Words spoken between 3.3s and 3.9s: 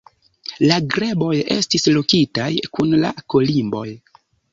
kolimboj.